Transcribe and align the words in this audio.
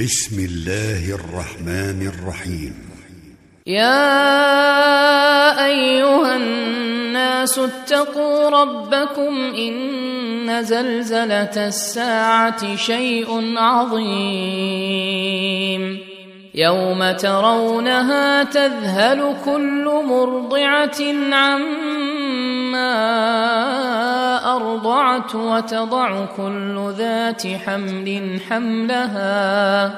بسم 0.00 0.44
الله 0.44 1.14
الرحمن 1.14 2.12
الرحيم. 2.12 2.74
يا 3.66 4.06
أيها 5.66 6.36
الناس 6.36 7.58
اتقوا 7.58 8.48
ربكم 8.48 9.34
إن 9.58 10.62
زلزلة 10.64 11.66
الساعة 11.66 12.76
شيء 12.76 13.58
عظيم. 13.58 15.04
يوم 16.54 17.12
ترونها 17.12 18.44
تذهل 18.44 19.34
كل 19.44 19.90
مرضعة 20.08 21.00
عما 21.32 22.94
أرضعت 24.44 25.34
وتضع 25.34 26.24
كل 26.36 26.92
ذات 26.98 27.46
حمل 27.46 28.40
حملها 28.48 29.90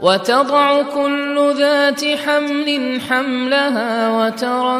وتضع 0.00 0.82
كل 0.82 1.54
ذات 1.58 2.04
حمل 2.04 3.00
حملها 3.08 4.10
وترى 4.18 4.78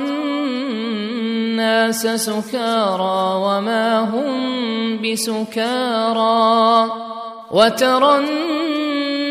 الناس 1.56 2.06
سكارى 2.06 3.34
وما 3.44 3.98
هم 4.00 5.02
بسكارى 5.02 6.91
وترى 7.50 8.19
الناس 8.19 8.85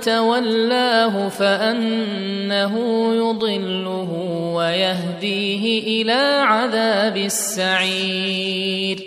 تولاه 0.00 1.28
فأنه 1.28 2.74
يضله 3.14 4.10
ويهديه 4.54 6.02
إلى 6.02 6.42
عذاب 6.44 7.16
السعير. 7.16 8.98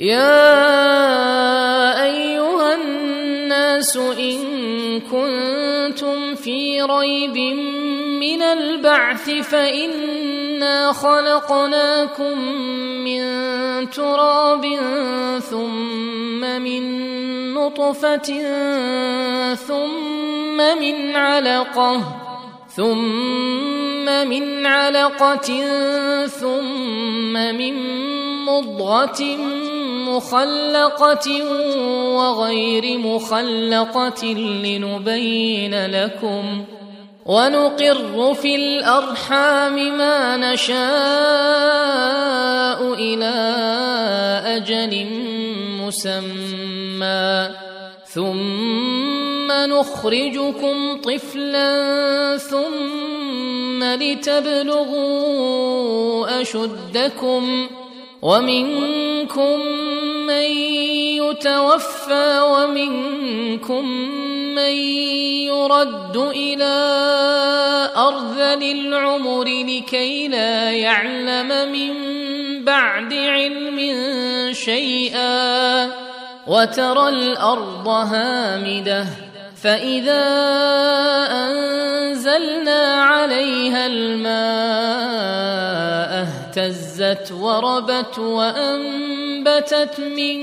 يا 0.00 0.64
أيها 2.04 2.74
الناس 2.74 3.96
إن 3.96 4.38
كنتم 5.00 6.34
في 6.34 6.82
ريب 6.82 7.36
من 8.20 8.42
البعث 8.42 9.30
فإنا 9.30 10.92
خلقناكم 10.92 12.38
من 13.04 13.20
تراب 13.90 14.64
ثم 15.50 16.40
من 16.40 17.08
نطفة 17.54 18.42
ثم 20.58 20.78
من 20.78 21.16
علقه 21.16 22.02
ثم 22.76 24.04
من 24.28 24.66
علقه 24.66 25.50
ثم 26.26 27.32
من 27.32 27.74
مضغه 28.44 29.36
مخلقه 30.08 31.28
وغير 32.18 32.98
مخلقه 32.98 34.26
لنبين 34.64 35.86
لكم 35.86 36.64
ونقر 37.26 38.34
في 38.34 38.54
الارحام 38.54 39.98
ما 39.98 40.36
نشاء 40.36 40.78
إلى 42.94 43.34
أجل 44.46 45.06
مسمى 45.80 47.48
ثم 48.06 48.97
نخرجكم 49.66 51.00
طفلا 51.00 52.36
ثم 52.36 53.84
لتبلغوا 53.84 55.18
أشدكم 56.40 57.68
ومنكم 58.22 59.60
من 60.26 60.48
يتوفى 61.22 62.40
ومنكم 62.40 63.88
من 64.54 64.72
يرد 65.48 66.16
إلى 66.16 66.74
ارذل 67.96 68.62
العمر 68.62 69.44
لكي 69.44 70.28
لا 70.28 70.70
يعلم 70.70 71.72
من 71.72 71.94
بعد 72.64 73.12
علم 73.14 73.78
شيئا 74.52 75.90
وترى 76.46 77.08
الأرض 77.08 77.88
هامدة 77.88 79.27
فاذا 79.62 80.24
انزلنا 81.30 83.02
عليها 83.02 83.86
الماء 83.86 84.38
اهتزت 86.26 87.32
وربت 87.32 88.18
وانبتت 88.18 90.00
من 90.00 90.38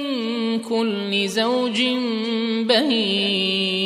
كل 0.59 1.27
زوج 1.27 1.81
بهيج 2.67 3.85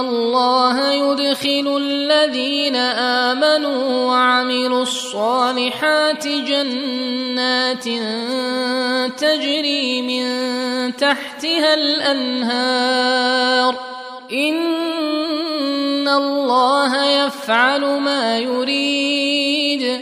الله 0.00 0.92
يدخل 0.92 1.76
الذين 1.80 2.76
آمنوا 2.76 4.06
وعملوا 4.06 4.82
الصالحات 4.82 6.28
جنات 6.28 7.84
تجري 9.18 10.02
من 10.02 10.26
تحتها 10.96 11.74
الأنهار. 11.74 12.94
إن 14.32 16.08
الله 16.08 17.04
يفعل 17.04 17.80
ما 17.80 18.38
يريد. 18.38 20.00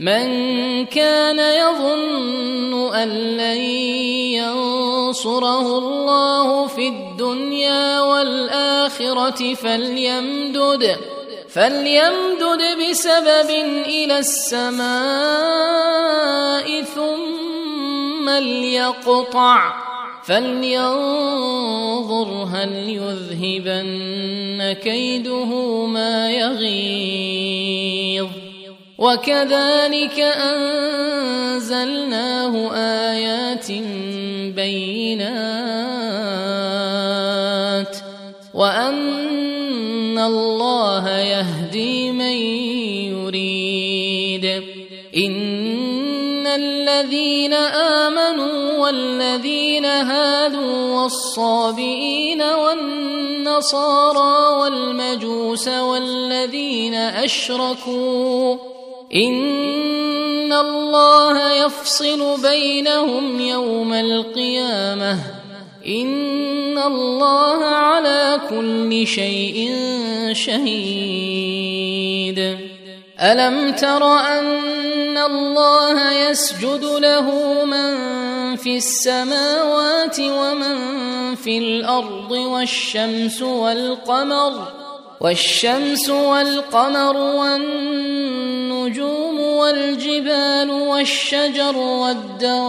من 0.00 0.86
كان 0.86 1.38
يظن 1.38 2.94
أن 2.94 3.08
لن 3.08 3.56
ينصره 4.38 5.78
الله 5.78 6.66
في 6.66 6.88
الدنيا 6.88 7.07
والآخرة 8.00 9.54
فليمدد 9.54 10.96
فليمدد 11.48 12.62
بسبب 12.80 13.50
إلى 13.86 14.18
السماء 14.18 14.88
ثم 16.82 18.30
ليقطع 18.30 19.88
فلينظر 20.24 20.88
هل 22.52 22.72
يذهبن 22.88 24.72
كيده 24.72 25.84
ما 25.86 26.30
يغيظ. 26.30 28.28
وكذلك 28.98 30.20
أنزلناه 30.20 31.94
آيات 32.74 33.72
بينات 34.54 35.97
وان 38.58 40.18
الله 40.18 41.08
يهدي 41.18 42.10
من 42.10 42.36
يريد 43.14 44.44
ان 45.16 46.46
الذين 46.46 47.54
امنوا 47.54 48.78
والذين 48.78 49.84
هادوا 49.84 51.02
والصابئين 51.02 52.42
والنصارى 52.42 53.96
والمجوس 54.60 55.68
والذين 55.68 56.94
اشركوا 56.94 58.56
ان 59.14 60.52
الله 60.52 61.52
يفصل 61.52 62.42
بينهم 62.42 63.40
يوم 63.40 63.92
القيامه 63.92 65.37
ان 65.88 66.78
الله 66.78 67.64
على 67.64 68.40
كل 68.50 69.06
شيء 69.06 69.74
شهيد. 70.32 71.98
الم 73.20 73.72
تر 73.72 74.04
ان 74.18 75.18
الله 75.18 76.12
يسجد 76.12 76.84
له 76.84 77.30
من 77.64 77.96
في 78.56 78.76
السماوات 78.76 80.20
ومن 80.20 80.76
في 81.34 81.58
الأرض 81.58 82.30
والشمس 82.30 83.42
والقمر 83.42 84.72
والشمس 85.20 86.10
والقمر 86.10 87.16
والنجوم 87.16 88.20
والجبال 89.40 90.70
والشجر 90.70 91.76
والدواب 91.76 92.68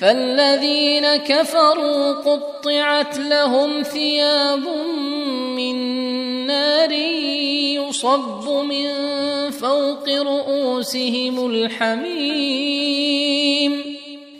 فالذين 0.00 1.16
كفروا 1.16 2.12
قطعت 2.12 3.18
لهم 3.18 3.82
ثياب 3.82 4.68
من 5.56 5.76
نار 6.46 6.92
يصب 7.76 8.48
من 8.48 8.90
فوق 9.50 10.08
رؤوسهم 10.08 11.46
الحميم 11.46 12.90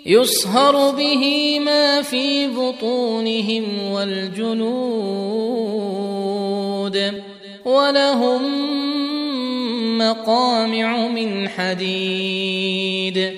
يصهر 0.07 0.91
به 0.91 1.59
ما 1.61 2.03
في 2.03 2.47
بطونهم 2.47 3.93
والجنود 3.93 4.81
ولهم 7.65 8.43
مقامع 9.99 11.07
من 11.07 11.49
حديد 11.49 13.33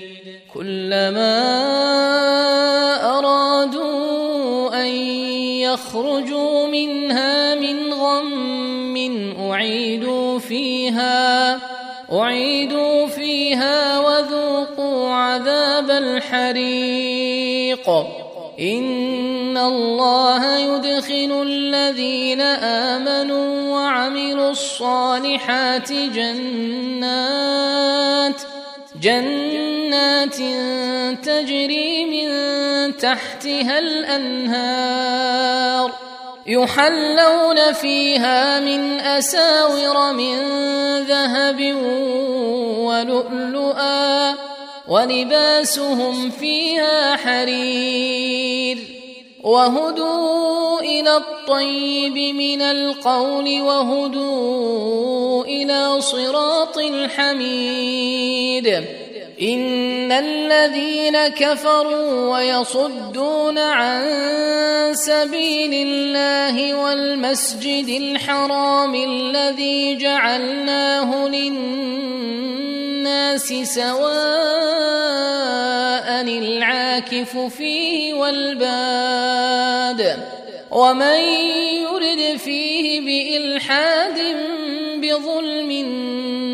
كلما 0.55 2.12
يخرجوا 5.73 6.67
منها 6.67 7.55
من 7.55 7.93
غم 7.93 8.97
أعيدوا 9.41 10.39
فيها 10.39 11.59
أعيدوا 12.13 13.07
فيها 13.07 14.01
وذوقوا 14.01 15.09
عذاب 15.09 15.91
الحريق. 15.91 17.89
إن 18.61 19.57
الله 19.57 20.59
يدخل 20.59 21.43
الذين 21.47 22.41
آمنوا 22.41 23.75
وعملوا 23.75 24.51
الصالحات 24.51 25.93
جنات 25.93 27.53
جنات 29.03 30.37
تجري 31.25 32.05
من 32.05 32.29
تحتها 33.03 33.79
الأنهار 33.79 34.93
يحلون 36.47 37.73
فيها 37.73 38.61
من 38.61 39.01
أساور 39.01 40.13
من 40.13 40.39
ذهب 41.03 41.75
ولؤلؤا 42.79 44.35
ولباسهم 44.89 46.31
فيها 46.31 47.17
حرير 47.17 48.79
وهدوا 49.43 50.81
إلى 50.81 51.17
الطيب 51.17 52.35
من 52.35 52.63
القول 52.63 53.61
وهدوا 53.63 55.45
إلى 55.45 56.01
صراط 56.01 56.79
الحميد 56.79 58.23
إن 59.41 60.13
الذين 60.13 61.29
كفروا 61.29 62.37
ويصدون 62.37 63.59
عن 63.59 64.05
سبيل 64.95 65.87
الله 65.87 66.75
والمسجد 66.75 67.89
الحرام 67.89 68.95
الذي 68.95 69.97
جعلناه 69.97 71.29
للناس 71.29 72.23
سواء 73.63 74.13
العاكف 76.39 77.37
فيه 77.37 78.15
والباد 78.15 79.53
ومن 80.71 81.21
يرد 81.83 82.37
فيه 82.39 83.01
بإلحاد 83.01 84.19
بظلم 84.97 85.71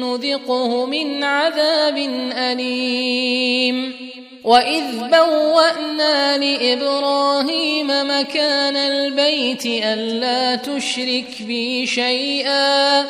نذقه 0.08 0.86
من 0.86 1.24
عذاب 1.24 1.96
أليم. 2.32 4.08
واذ 4.48 4.98
بوانا 4.98 6.38
لابراهيم 6.38 7.86
مكان 7.86 8.76
البيت 8.76 9.66
الا 9.66 10.56
تشرك 10.56 11.42
بي 11.42 11.86
شيئا 11.86 13.06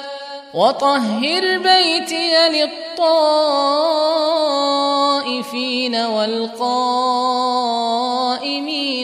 وطهر 0.55 1.59
بيتي 1.59 2.49
للطائفين 2.49 3.17
والقائمين 5.97 7.11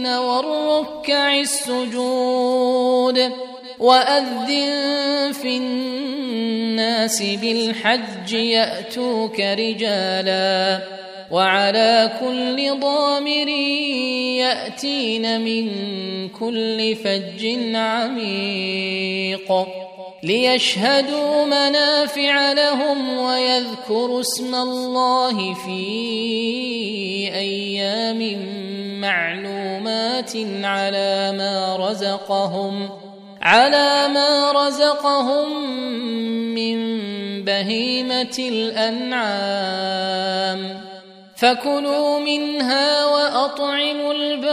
والركع 0.07 1.41
السجود 1.41 3.33
واذن 3.79 5.33
في 5.33 5.57
الناس 5.57 6.24
الناس 6.85 7.23
بالحج 7.23 8.33
يأتوك 8.33 9.41
رجالا 9.41 10.81
وعلى 11.31 12.12
كل 12.21 12.81
ضامر 12.81 13.49
يأتين 14.38 15.41
من 15.41 15.69
كل 16.29 16.97
فج 16.97 17.47
عميق 17.75 19.53
ليشهدوا 20.23 21.45
منافع 21.45 22.53
لهم 22.53 23.19
ويذكروا 23.19 24.21
اسم 24.21 24.55
الله 24.55 25.55
في 25.55 25.81
أيام 27.35 28.21
معلومات 29.00 30.33
على 30.62 31.33
ما 31.38 31.76
رزقهم 31.76 33.03
على 33.45 34.09
ما 34.09 34.53
رزقهم 34.53 35.71
من 36.55 36.79
بهيمة 37.45 38.37
الأنعام. 38.39 39.25
فكلوا 41.37 42.21
منها 42.21 43.07
وأطعموا 43.07 44.13
البائس 44.13 44.53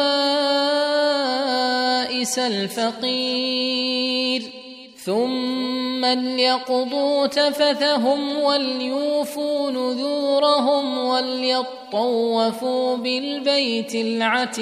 الفقير. 2.40 4.42
ثم 5.04 6.06
ليقضوا 6.06 7.28
تفثهم 7.28 8.40
وليوفوا 8.40 9.72
نذورهم 9.72 10.98
وليطوفوا 10.98 12.98
بالبيت 12.98 13.96
العتيق. 13.96 14.62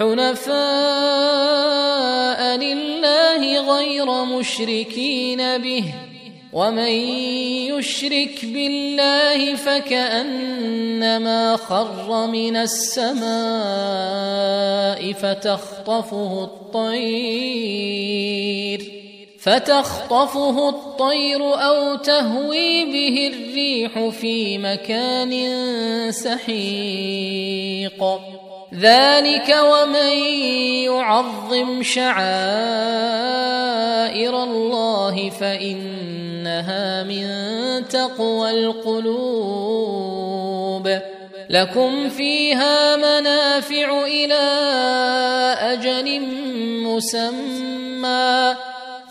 حنفاء 0.00 0.56
لله 2.56 3.76
غير 3.76 4.24
مشركين 4.24 5.58
به 5.58 5.84
ومن 6.52 6.92
يشرك 7.72 8.44
بالله 8.44 9.54
فكأنما 9.54 11.56
خر 11.56 12.26
من 12.26 12.56
السماء 12.56 13.22
فتخطفه 15.12 16.44
الطير 16.44 17.80
فتخطفه 19.40 20.68
الطير 20.68 21.54
أو 21.54 21.96
تهوي 21.96 22.84
به 22.84 23.32
الريح 23.34 24.08
في 24.08 24.58
مكان 24.58 25.32
سحيق. 26.12 28.04
ذلك 28.74 29.56
ومن 29.62 30.12
يعظم 30.86 31.82
شعائر 31.82 32.22
الله 34.42 35.30
فإنها 35.30 37.02
من 37.02 37.28
تقوى 37.88 38.50
القلوب. 38.50 40.00
لكم 41.50 42.08
فيها 42.08 42.96
منافع 42.96 44.06
إلى 44.06 44.40
أجل 45.60 46.20
مسمى 46.86 48.56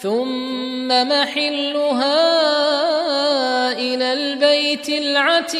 ثم 0.01 0.87
محلها 0.87 2.21
إلى 3.71 4.13
البيت 4.13 4.89
العتيق. 4.89 5.59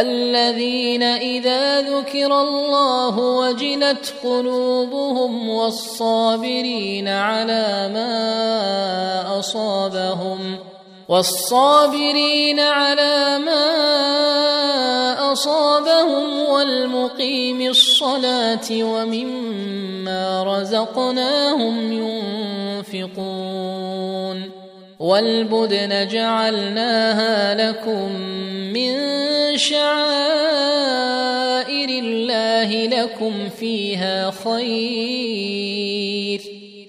الذين 0.00 1.02
إذا 1.02 1.80
ذكر 1.80 2.40
الله 2.40 3.18
وجلت 3.18 4.14
قلوبهم 4.24 5.48
والصابرين 5.48 7.08
على 7.08 7.90
ما 7.94 9.38
أصابهم 9.38 10.58
والصابرين 11.08 12.60
على 12.60 13.38
ما 13.38 13.66
أصابهم 15.32 16.38
والمقيم 16.48 17.70
الصلاة 17.70 18.70
ومما 18.70 20.42
رزقناهم 20.42 21.92
ينفقون 22.92 24.50
والبدن 24.98 26.08
جعلناها 26.08 27.54
لكم 27.54 28.12
من 28.72 29.16
شعائر 29.56 29.88
الله 31.88 32.86
لكم 32.86 33.48
فيها 33.60 34.30
خير 34.44 35.86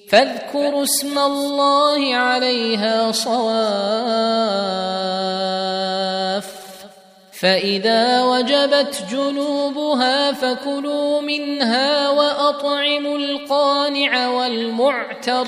فاذكروا 0.09 0.83
اسم 0.83 1.19
الله 1.19 2.15
عليها 2.15 3.11
صواف 3.11 4.17
فاذا 7.39 8.23
وجبت 8.23 9.03
جنوبها 9.11 10.31
فكلوا 10.31 11.21
منها 11.21 12.09
واطعموا 12.09 13.17
القانع 13.17 14.29
والمعتر 14.29 15.47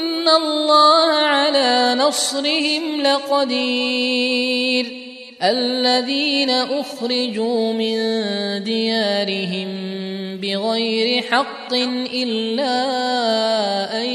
الله 0.27 1.13
على 1.13 1.95
نصرهم 1.99 3.01
لقدير 3.01 4.85
الذين 5.43 6.49
اخرجوا 6.49 7.73
من 7.73 7.97
ديارهم 8.63 9.67
بغير 10.41 11.23
حق 11.23 11.73
الا 12.13 12.77
ان 14.01 14.09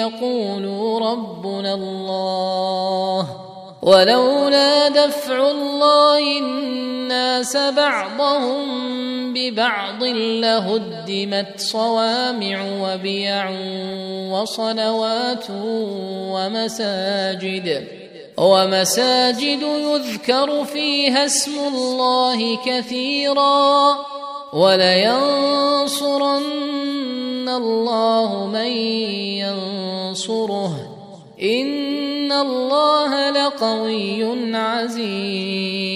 يقولوا 0.00 1.00
ربنا 1.00 1.74
الله 1.74 3.28
ولولا 3.82 4.88
دفع 4.88 5.50
الله 5.50 6.40
الناس 7.16 7.56
بعضهم 7.56 8.66
ببعض 9.34 10.04
لهدمت 10.04 11.60
صوامع 11.60 12.64
وبيع 12.80 13.50
وصلوات 14.30 15.46
ومساجد 16.32 17.86
ومساجد 18.36 19.62
يذكر 19.62 20.64
فيها 20.64 21.26
اسم 21.26 21.58
الله 21.74 22.56
كثيرا 22.66 23.96
ولينصرن 24.52 26.38
الله 27.48 28.46
من 28.46 28.70
ينصره. 29.40 30.74
إن 31.42 32.32
الله 32.32 33.30
لقوي 33.30 34.56
عزيز. 34.56 35.95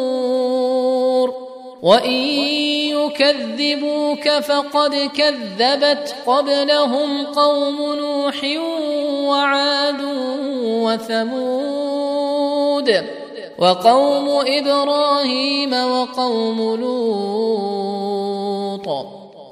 وان 1.81 2.11
يكذبوك 2.93 4.29
فقد 4.29 4.95
كذبت 4.95 6.15
قبلهم 6.25 7.25
قوم 7.25 7.93
نوح 7.95 8.43
وعاد 9.29 10.01
وثمود 10.85 11.91
وقوم 13.57 14.29
إبراهيم 14.47 15.73
وقوم 15.73 16.75
لوط 16.81 17.01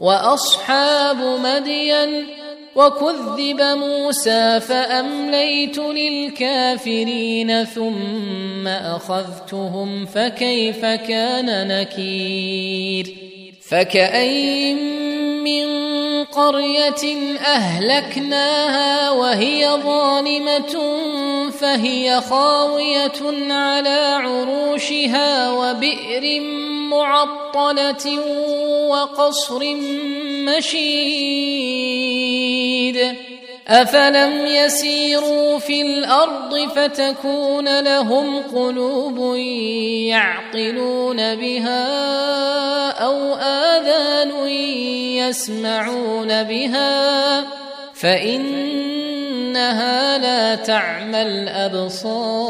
واصحاب 0.02 1.18
مدين 1.18 2.28
وكذب 2.76 3.62
موسى 3.62 4.60
فأمليت 4.60 5.78
للكافرين 5.78 7.64
ثم 7.64 8.68
أخذتهم 8.68 10.06
فكيف 10.06 10.86
كان 10.86 11.68
نكير؟ 11.68 13.16
فكأين 13.70 14.78
من 15.44 15.70
قرية 16.24 17.38
أهلكناها 17.40 19.12
وهي 19.12 19.70
ظالمة 19.84 20.96
فهي 21.52 22.22
خاوية 22.22 23.52
على 23.54 24.20
عروشها 24.24 25.52
وبئر 25.52 26.42
معطلة 26.90 28.20
وقصر 28.90 29.76
مشيد 30.46 32.49
افلم 33.68 34.46
يسيروا 34.46 35.60
في 35.60 35.82
الأرض 35.82 36.70
فتكون 36.76 37.80
لهم 37.80 38.42
قلوب 38.56 39.36
يعقلون 40.08 41.36
بها 41.36 42.92
أو 42.92 43.36
اذان 43.36 44.48
يسمعون 45.30 46.44
بها 46.44 47.44
فانها 47.94 48.98
لا 50.18 50.56
تعمى 50.56 51.22
الابصار 51.22 52.50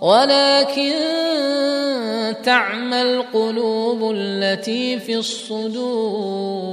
ولكن 0.00 0.92
تعمى 2.44 3.02
القلوب 3.02 4.12
التي 4.14 4.98
في 5.00 5.16
الصدور 5.16 6.72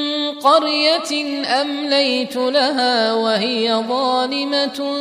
قرية 0.43 1.45
أمليت 1.61 2.35
لها 2.35 3.13
وهي 3.13 3.83
ظالمة 3.89 4.97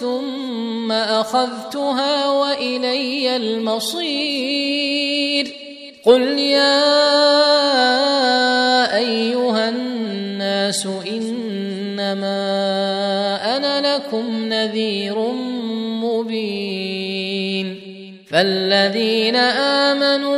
ثم 0.00 0.92
أخذتها 0.92 2.28
وإلي 2.28 3.36
المصير. 3.36 4.48
قل 6.04 6.22
يا 6.38 6.78
أيها 8.96 9.68
الناس 9.68 10.86
إنما 10.86 12.36
أنا 13.56 13.96
لكم 13.96 14.44
نذير 14.44 15.18
مبين. 16.02 16.78
فالذين 18.30 19.36
آمنوا 19.36 20.37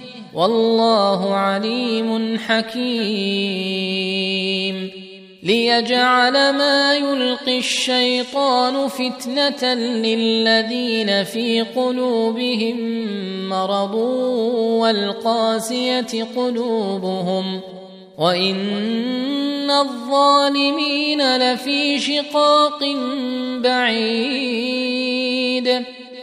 والله 0.33 1.33
عليم 1.35 2.39
حكيم. 2.39 2.81
ليجعل 5.43 6.33
ما 6.33 6.95
يلقي 6.95 7.57
الشيطان 7.57 8.87
فتنة 8.87 9.73
للذين 9.73 11.23
في 11.23 11.61
قلوبهم 11.61 12.77
مرض 13.49 13.95
والقاسية 14.81 16.27
قلوبهم. 16.35 17.61
وإن 18.17 19.71
الظالمين 19.71 21.37
لفي 21.37 21.99
شقاق 21.99 22.79
بعيد. 23.57 24.61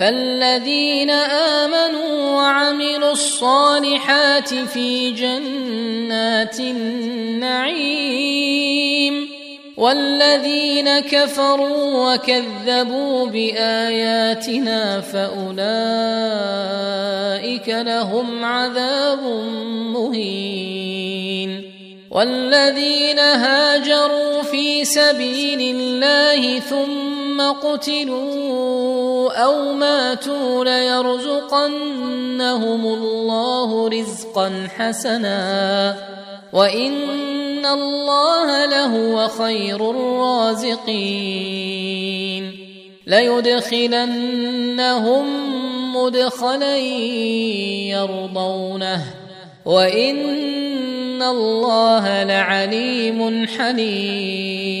فالذين 0.00 1.10
امنوا 1.10 2.36
وعملوا 2.36 3.12
الصالحات 3.12 4.54
في 4.54 5.10
جنات 5.10 6.60
النعيم 6.60 8.00
والذين 9.76 11.00
كفروا 11.00 12.14
وكذبوا 12.14 13.26
باياتنا 13.26 15.00
فاولئك 15.00 15.58
لهم 17.68 18.44
عذاب 18.44 19.22
مهين 19.94 21.62
والذين 22.10 23.18
هاجروا 23.18 24.42
في 24.42 24.84
سبيل 24.84 25.76
الله 25.76 26.58
ثم 26.58 27.19
قتلوا 27.38 29.32
أو 29.32 29.72
ماتوا 29.72 30.64
ليرزقنهم 30.64 31.80
الله 32.86 33.88
رزقا 33.88 34.68
حسنا 34.76 35.96
وإن 36.52 37.66
الله 37.66 38.66
لهو 38.66 39.28
خير 39.28 39.90
الرازقين 39.90 41.50
ليدخلنهم 43.06 44.44
مدخلا 45.96 46.76
يرضونه 47.96 49.04
وإن 49.64 51.22
الله 51.22 52.22
لعليم 52.22 53.46
حليم 53.46 54.80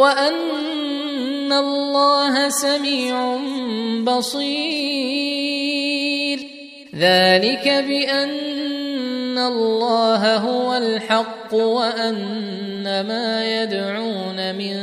وأن 0.00 1.52
الله 1.52 2.48
سميع 2.48 3.36
بصير. 4.04 5.30
ذلك 6.96 7.68
بأن 7.68 9.38
الله 9.38 10.36
هو 10.36 10.74
الحق 10.74 11.54
وأن 11.54 12.84
ما 13.08 13.62
يدعون 13.62 14.54
من 14.54 14.76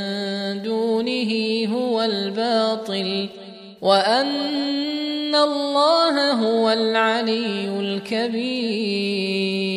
دونه 0.63 1.31
هو 1.73 2.01
الباطل 2.01 3.29
وأن 3.81 5.35
الله 5.35 6.31
هو 6.31 6.69
العلي 6.71 7.69
الكبير. 7.79 9.76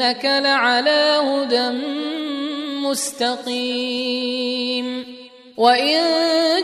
إنك 0.00 0.24
لعلى 0.24 1.20
هدى 1.24 1.68
مستقيم. 2.88 4.86
وإن 5.56 6.00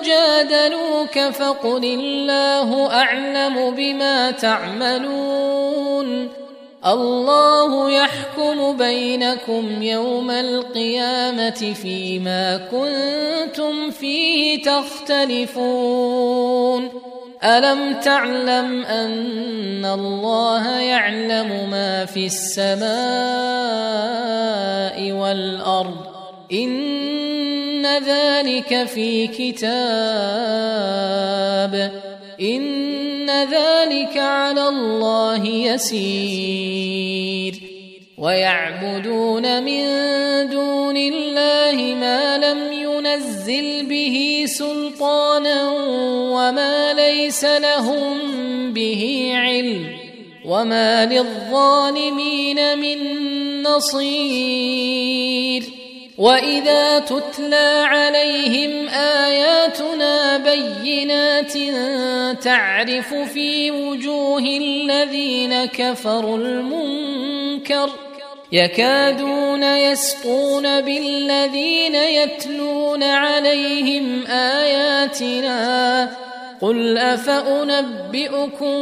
جادلوك 0.04 1.18
فقل 1.18 1.84
الله 1.84 2.92
أعلم 2.92 3.70
بما 3.70 4.30
تعملون. 4.30 6.28
الله 6.86 7.90
يحكم 7.90 8.76
بينكم 8.76 9.82
يوم 9.82 10.30
القيامة 10.30 11.74
فيما 11.82 12.56
كنتم 12.56 13.90
فيه 13.90 14.62
تختلفون. 14.62 15.46
ألم 17.44 17.94
تعلم 18.00 18.84
أن 18.84 19.84
الله 19.84 20.80
يعلم 20.80 21.70
ما 21.70 22.04
في 22.04 22.26
السماء 22.26 22.86
والأرض؟ 25.12 26.06
إن 26.52 27.86
ذلك 27.86 28.84
في 28.84 29.26
كتاب. 29.26 29.76
إن 32.40 33.30
ذلك 33.30 34.16
على 34.16 34.68
الله 34.68 35.46
يسير. 35.46 36.96
ويعبدون 38.18 39.62
من 39.62 39.86
دون 40.50 40.96
الله 40.96 41.94
ما 42.00 42.38
لم 42.38 42.75
ينزل 43.16 43.86
به 43.86 44.44
سلطانا 44.46 45.70
وما 46.32 46.92
ليس 46.92 47.44
لهم 47.44 48.18
به 48.72 49.32
علم 49.34 49.96
وما 50.44 51.06
للظالمين 51.06 52.78
من 52.78 52.98
نصير 53.62 54.96
وإذا 56.18 56.98
تتلى 56.98 57.82
عليهم 57.86 58.88
آياتنا 58.88 60.36
بينات 60.38 61.52
تعرف 62.42 63.14
في 63.14 63.70
وجوه 63.70 64.38
الذين 64.38 65.64
كفروا 65.64 66.38
المنكر 66.38 67.90
يكادون 68.52 69.62
يسقون 69.62 70.80
بالذين 70.80 71.94
يتلون 71.94 73.02
عليهم 73.02 74.26
آياتنا 74.26 76.10
قل 76.60 76.98
أفأنبئكم 76.98 78.76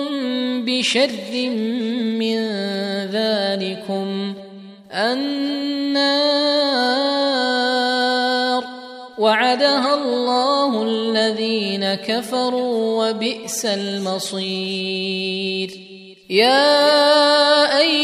بشر 0.65 1.11
من 2.19 2.37
ذلكم 3.11 4.35
النار 4.93 6.25
وعدها 9.19 9.95
الله 9.95 10.83
الذين 10.83 11.95
كفروا 11.95 13.09
وبئس 13.09 13.67
المصير 13.67 15.15
يا 16.31 17.79
أيها 17.79 18.04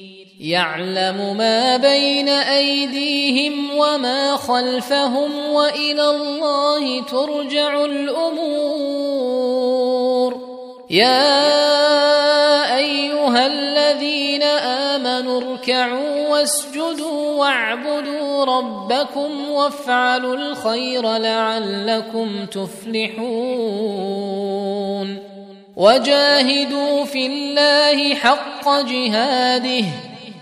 يعلم 0.41 1.37
ما 1.37 1.77
بين 1.77 2.29
أيديهم 2.29 3.77
وما 3.77 4.37
خلفهم 4.37 5.31
وإلى 5.53 6.09
الله 6.09 7.03
ترجع 7.03 7.85
الأمور. 7.85 9.21
يا 10.89 11.57
أيها 12.77 13.45
الذين 13.45 14.43
آمنوا 14.43 15.41
اركعوا 15.41 16.27
واسجدوا 16.27 17.35
واعبدوا 17.35 18.45
ربكم 18.45 19.49
وافعلوا 19.49 20.35
الخير 20.35 21.17
لعلكم 21.17 22.45
تفلحون. 22.45 23.21
وجاهدوا 25.75 27.05
في 27.05 27.25
الله 27.25 28.15
حق 28.15 28.69
جهاده. 28.81 30.10